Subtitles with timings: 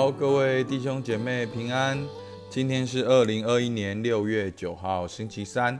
[0.00, 2.02] 好，各位弟兄姐妹平安。
[2.48, 5.78] 今天是二零二一年六月九号，星期三。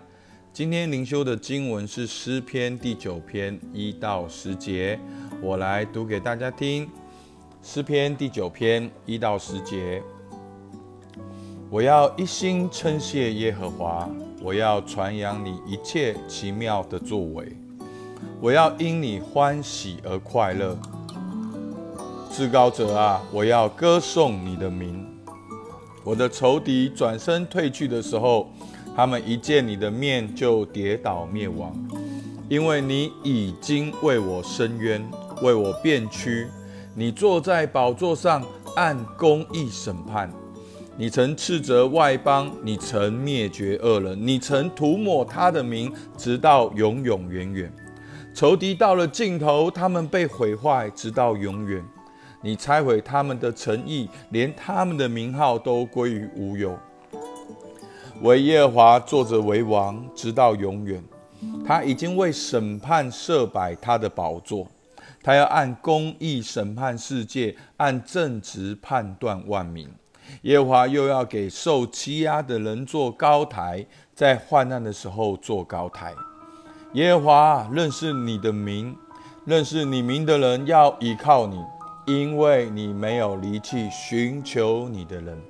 [0.53, 5.01] 今天灵修的经文是诗篇第九篇一到十节，
[5.41, 6.87] 我来读给大家听。
[7.63, 10.03] 诗篇第九篇一到十节，
[11.71, 14.07] 我要一心称谢耶和华，
[14.43, 17.57] 我要传扬你一切奇妙的作为，
[18.39, 20.79] 我要因你欢喜而快乐。
[22.31, 25.05] 至高者啊，我要歌颂你的名。
[26.05, 28.49] 我的仇敌转身退去的时候，
[28.95, 31.75] 他们一见你的面就跌倒灭亡，
[32.49, 35.05] 因为你已经为我伸冤，
[35.43, 36.47] 为我辩屈。
[36.95, 38.43] 你坐在宝座上，
[38.77, 40.31] 按公义审判。
[40.97, 47.73] 你曾斥责外邦，你曾灭绝恶人，你曾涂抹他的名，直到永永远远。
[48.33, 51.85] 仇敌到了尽头，他们被毁坏，直到永远。
[52.43, 56.79] 你拆毁他们的诚意，连他们的名号都归于无有。
[58.23, 61.03] 为耶和华坐着为王，直到永远。
[61.67, 64.67] 他已经为审判设摆他的宝座，
[65.23, 69.89] 他要按公义审判世界，按正直判断万民。
[70.43, 76.15] 耶和华又要给受欺压的人做高台，在患难的时候做高台。
[76.93, 78.95] 耶和华认识你的名，
[79.45, 81.59] 认识你名的人要倚靠你。
[82.07, 85.41] 因为你没有离弃寻求你的人，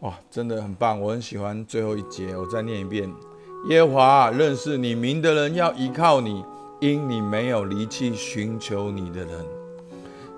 [0.00, 1.00] 哇，真的很棒！
[1.00, 3.08] 我很喜欢最后一节，我再念一遍：
[3.68, 6.44] 耶华认识你名的人要依靠你，
[6.80, 9.44] 因你没有离弃寻求你的人。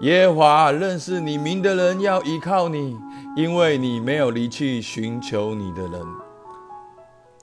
[0.01, 2.99] 耶华认识你名的人要依靠你，
[3.35, 6.07] 因为你没有离弃寻求你的人。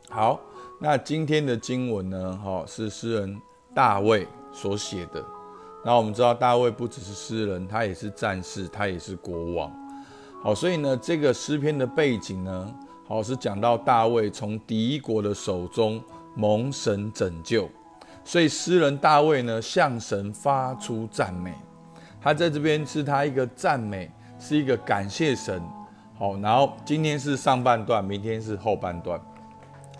[0.10, 0.40] 好，
[0.80, 2.40] 那今天的经文呢？
[2.44, 3.42] 哈，是诗人
[3.74, 5.26] 大卫所写的。
[5.86, 9.70] 那我们知道大卫不只是诗人，他也是战士，他也是国王。
[10.42, 12.74] 好，所以呢，这个诗篇的背景呢，
[13.06, 16.02] 好是讲到大卫从敌国的手中
[16.36, 17.70] 蒙神拯救，
[18.24, 21.54] 所以诗人大卫呢向神发出赞美。
[22.22, 25.62] 他在这边是他一个赞美，是一个感谢神。
[26.18, 29.20] 好，然后今天是上半段，明天是后半段。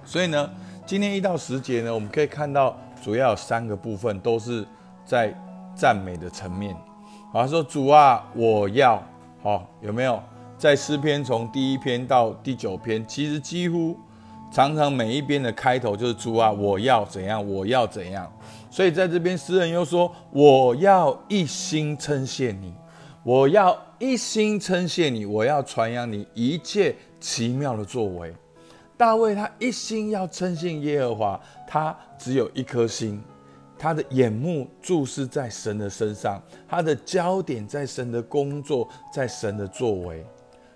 [0.06, 0.50] 所以呢，
[0.86, 4.66] 今天一到十节呢，我们可以看到主要有三个部分，都是
[5.06, 5.38] 在。
[5.76, 6.76] 赞美的层面，
[7.32, 9.02] 好说主啊，我要
[9.42, 10.22] 好有没有
[10.58, 13.98] 在诗篇从第一篇到第九篇，其实几乎
[14.52, 18.32] 常常每一篇的开头就是主啊，我要怎样，我要怎样。
[18.70, 22.74] 所以在这边诗人又说，我要一心称谢你，
[23.24, 28.34] 我要一心称谢你，我要传扬你一切奇妙的作为。
[28.96, 33.22] 大卫他一心要称谢耶和华，他只有一颗心。
[33.84, 40.26] 他的眼目注视在神的身上，他的焦点在神的工作，在神的作为。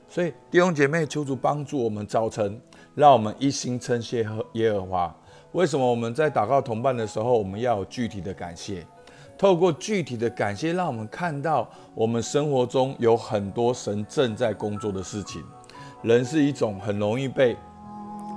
[0.10, 2.60] 所以弟兄姐妹，求主帮助我们早晨，
[2.96, 5.16] 让我们一心称谢和耶和华。
[5.54, 8.86] 为什么我们在祷告同伴的时候，我们要有具体的感谢？
[9.38, 11.66] 透过具体的感谢，让我们看到
[11.96, 15.42] 我们生活中有很多神正在工作的事情。
[16.02, 17.56] 人是一种很容易被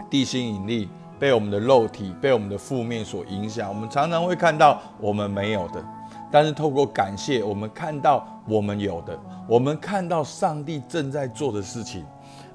[0.08, 0.88] 地心引力。
[1.20, 5.84] 被我们的肉体、被我们的负面所影响，我们常常会看到我们没有的，
[6.32, 9.16] 但是透过感谢，我们看到我们有的，
[9.46, 12.06] 我们看到上帝正在做的事情。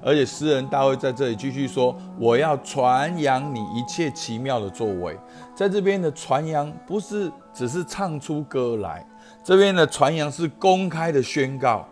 [0.02, 5.18] 而且诗人大卫在这里继续说：“我要传扬你一切奇妙的作为。”
[5.54, 9.04] 在这边的传扬不是只是唱出歌来，
[9.42, 11.84] 这边的传扬是公开的宣告。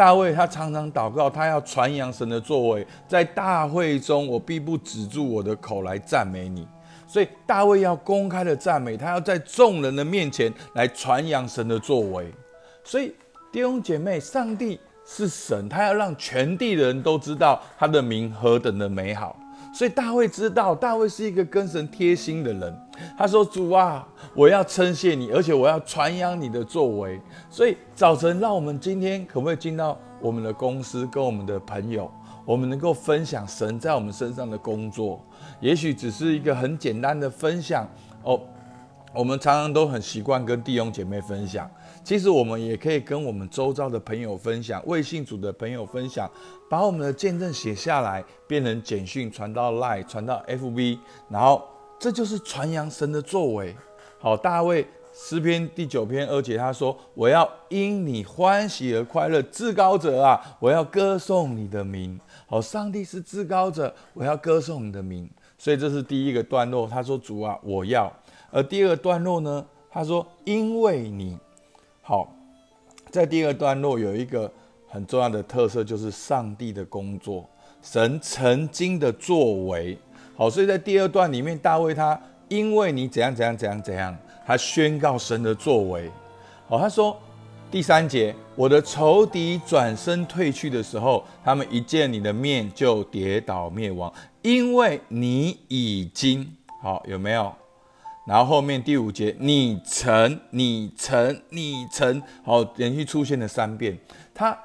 [0.00, 6.66] 大卫他常常祷告，他要传扬神的作为，在大会中，我必不止住我的口来赞美你。
[7.06, 12.32] 所以大卫要公开的赞美，他要在众人的面前来传扬神的作为。
[12.82, 13.14] 所以
[13.52, 19.36] 弟兄姐妹，上帝是神，他要让全地的人都知道他的名何等的美好。
[19.72, 22.76] 所以大卫知道，大卫是一个跟神贴心的人。
[23.16, 32.10] 他说：“主啊，我要称谢你，而且我要传扬你的作为。”所以早晨，让我们今天可不可以进到我们的公司，跟我们的朋友，
[32.44, 35.24] 我们能够分享神在我们身上的工作？
[35.60, 37.88] 也许只是一个很简单的分享
[38.22, 38.40] 哦。
[39.12, 41.68] 我们常常都很习惯跟弟兄姐妹分享。
[42.10, 46.28] 其实我们也可以跟我们周遭的朋友分享，微信组的朋友分享，
[46.68, 50.98] 把我们的见证写下来，变成简讯传到 Line，传到 FB，
[51.28, 51.62] 然后
[52.00, 53.76] 这就是传扬神的作为。
[54.18, 54.84] 好，大卫
[55.14, 62.18] 诗篇第九篇二节他说：“我要因你欢喜而快乐，至高者啊，我要歌颂你的名。”
[62.48, 65.30] 好，上帝是至高者，我要歌颂你的名。
[65.56, 68.12] 所以这是第一个段落，他说：“主啊，我要。”
[68.50, 71.38] 而第二个段落呢，他说：“因为你。”
[72.10, 72.28] 好，
[73.08, 74.52] 在第二段落有一个
[74.88, 77.48] 很重要的特色，就是上帝的工作，
[77.82, 79.96] 神曾经的作为。
[80.36, 86.10] 好，所以在第二段里面，大卫他因为你怎样怎样怎样怎样，他宣告神的作为。
[86.66, 87.16] 好，他说
[87.70, 94.12] 第三节，我的仇敌转身退去的时候，他们一见你的面就跌倒灭亡，
[94.42, 97.54] 因为你已经好有没有？
[98.26, 103.98] 然后后面第五节，你曾，你曾，你曾，好，连续出现了三遍。
[104.34, 104.56] 他，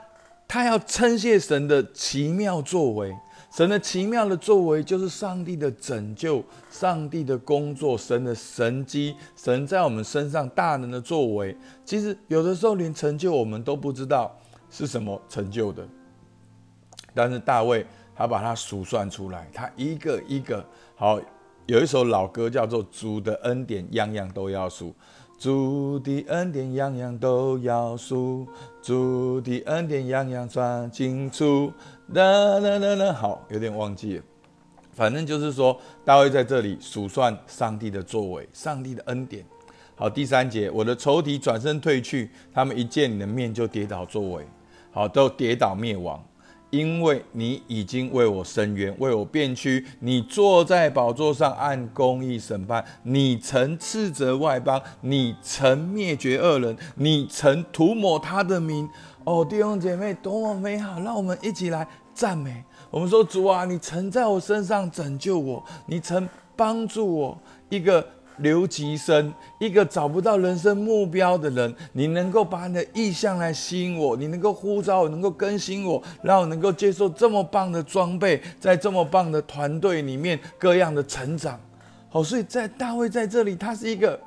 [0.48, 3.16] 他要称谢神的奇妙作为，
[3.52, 11.58] 神的奇妙的作为就是上帝的拯救，上帝的工作，神的神机，神在我们身上大能的作为。
[11.86, 14.38] 其实有的时候连成就我们都不知道
[14.70, 15.88] 是什么成就的，
[17.14, 17.86] 但是大卫
[18.16, 20.64] 他把它数算出来，他一个一个
[20.96, 21.20] 好。
[21.68, 24.90] 有一首老歌叫做《主的恩典样样都要数》，
[25.40, 28.48] 主的恩典样样都要数，
[28.84, 31.74] 主的恩典样样算清楚。
[32.10, 34.24] 啦啦啦啦，好，有点忘记了。
[34.94, 35.76] 反正就是说，
[36.06, 39.44] 大卫在这里数算上帝的作为，上帝的恩典。
[39.96, 44.48] 好，第三节，我的仇敌转身退去，他们一见你的面就跌倒作为，
[44.92, 46.24] 好，都跌倒灭亡。
[46.76, 58.90] 因为你已经为我伸冤，为我辩屈，你坐在宝座上按公义审判，你曾斥责外邦，你曾灭绝恶人，你曾涂抹他的名。
[59.24, 61.00] 哦，弟兄姐妹，多么美好！
[61.00, 62.62] 让我们一起来赞美。
[62.92, 66.28] 我们说主啊，你曾在我身上拯救我，你曾
[66.58, 67.38] 帮助我
[67.70, 68.06] 一个。
[68.38, 81.60] 留级生，一个找不到人生目标的人，你能够把你的意向来吸引我，你能够呼召我，能够更新我，让我能够接受这么棒的装备，在这么棒的团队里面各样的成长。
[82.10, 84.20] 好，所以在大卫在这里，他是一个，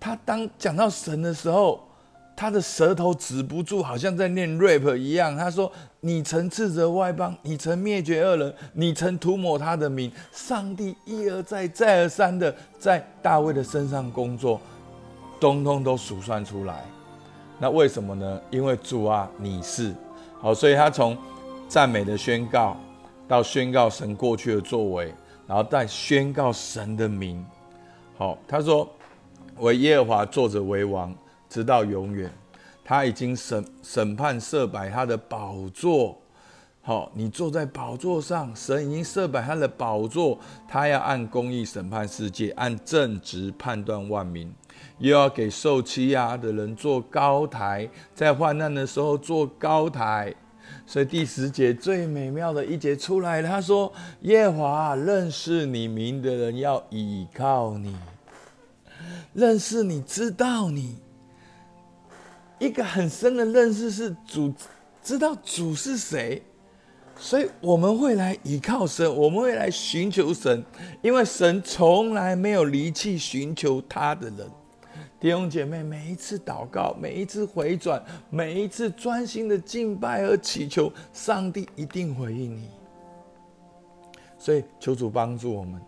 [0.00, 1.88] 他当讲到神的时候。
[2.34, 5.36] 他的舌头止不住，好像在念 rap 一样。
[5.36, 5.70] 他说
[6.00, 10.10] ：“你曾斥责外邦，你曾灭绝恶人，你曾涂抹他的名。
[10.32, 14.60] 上帝一而再、再而三的在大卫的身上工作，
[15.38, 16.82] 通通都数算出来。
[17.60, 18.40] 那为什么呢？
[18.50, 19.94] 因为主啊，你是
[20.40, 21.16] 好，所以他从
[21.68, 22.76] 赞美的宣告，
[23.28, 25.14] 到宣告神过去的作为，
[25.46, 27.44] 然后再宣告神的名。
[28.16, 28.88] 好，他说：
[29.58, 31.14] 为耶和华坐着为王。”
[31.52, 32.32] 直到永远，
[32.82, 36.18] 他已经审审判设摆他的宝座。
[36.80, 44.50] 好，你坐在宝座上，神已经设摆他的宝座，他要按公义审判世界，按正直判断万民，
[44.96, 50.34] 又要给受欺压的人做高台，在患难的时候做高台。
[50.86, 57.94] 所以第十节最美妙的一节出来，他说：“耶华认识你名的人要倚靠你，
[59.34, 60.96] 认识你知道你。”
[62.62, 64.54] 一个很深的认识是主
[65.02, 66.40] 知道主是谁，
[67.16, 70.64] 所以我们会来依靠神，我们会来寻求神，
[71.02, 74.48] 因为神从来没有离弃寻求他的人。
[75.18, 78.00] 弟兄姐妹，每一次祷告，每一次回转，
[78.30, 82.68] 每一次专心的敬拜和祈求，上帝一定回应你。
[84.38, 85.82] 所以求主帮助我们，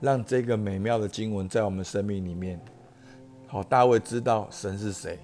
[0.00, 2.60] 让这个美妙的经文在我们生命里面。
[3.46, 5.16] 好，大卫知道神是谁。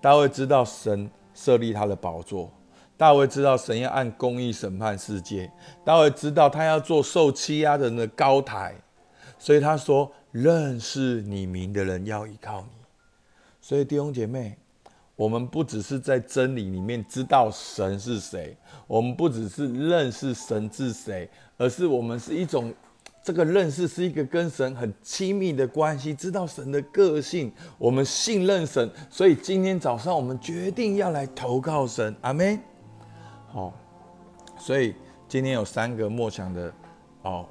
[0.00, 2.50] 大卫知道神设立他的宝座，
[2.96, 5.50] 大卫知道神要按公义审判世界，
[5.84, 8.74] 大卫知道他要做受欺压人的高台，
[9.38, 12.68] 所以他说：“认识你名的人要依靠你。”
[13.60, 14.56] 所以弟兄姐妹，
[15.16, 22.72] 我们不只是在真理里面知道神是谁，我们不只是认识神是谁，而是我们是一种。
[23.26, 32.56] 这个认识是一个跟神很亲密的关系，知道神的个性，我们信任神，所以今天早上我们决定要来投靠神，阿门。
[33.48, 33.72] 好，
[34.56, 34.94] 所以
[35.26, 36.72] 今天有三个默想的
[37.22, 37.44] 哦，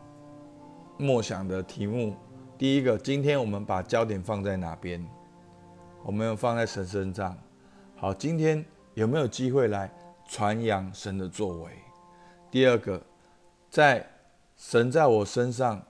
[0.97, 2.15] 默想的题目。
[2.57, 5.05] 第一个，今天我们把焦点放在哪边？
[6.05, 7.37] 我们要放在神身上。
[7.97, 8.63] 好，今天
[8.93, 9.93] 有没有机会来
[10.25, 11.71] 传扬神的作为？
[12.49, 13.01] 第二个，
[13.69, 14.09] 在。
[14.57, 15.85] 神在我身上，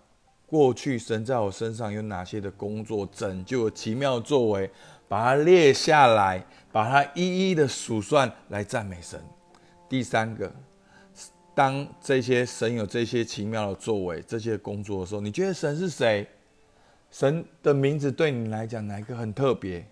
[0.47, 4.69] 过去神在我身上有哪些的工作、拯救、奇妙作为，
[5.07, 9.21] 把它列下来，把它一一的数算来赞美神。
[9.87, 10.51] 第三个，
[11.53, 16.27] 当这些神有这些奇妙的作为、这些工作的时候，你觉得神是谁？
[17.11, 19.87] 神的名字对你来讲哪一个很特别？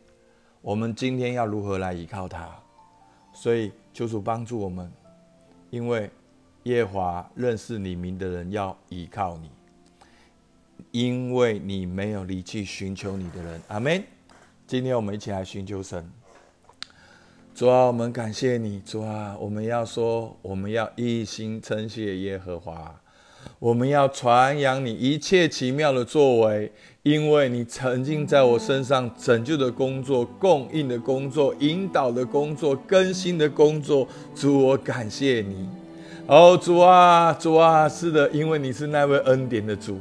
[0.61, 2.49] 我们今天要如何来依靠他？
[3.33, 4.91] 所以求主帮助我们，
[5.69, 6.09] 因为。
[6.63, 9.50] 耶华认识你名的人要依靠你，
[10.91, 13.62] 因为你没有离弃寻求你的人。
[13.67, 14.01] 阿门。
[14.65, 16.10] 今天我们一起来寻求神。
[17.53, 23.00] 主啊，我们感谢你，主啊，我们要说，我们要一心称谢耶和华，
[23.60, 26.72] 我们要传扬你一切奇妙的作为，
[27.03, 35.82] 因为你曾经在我身上拯救的工作、供应的工作、引导的工作、更新的工作，主，我感谢你。
[36.25, 39.99] 哦，主啊，主啊，是的，因为你是那位恩典的主。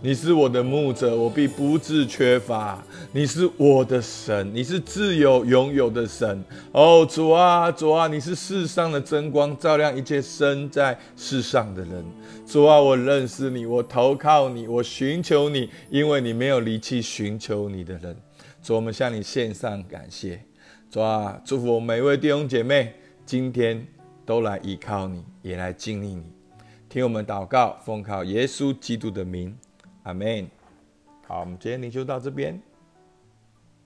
[0.00, 2.80] 你是我的牧者，我必不致缺乏。
[3.10, 6.44] 你是我的神，你是自由拥有的神。
[6.70, 12.04] 哦，主啊，主啊，你是世上的真光，照亮一切生在世上的人。
[12.46, 18.16] 主啊，我认识你，我投靠你，我寻求你，因为你没有离弃寻求你的人。
[18.62, 20.40] 主，我们向你献上感谢。
[20.88, 22.94] 主啊，祝福我每一位弟兄姐妹，
[23.26, 23.84] 今天
[24.26, 26.24] 都来依靠你，也来经历你。
[26.88, 29.56] 听我们祷告，奉靠耶稣基督的名。
[30.04, 30.48] 阿门。
[31.26, 32.60] 好，我们今天灵修到这边。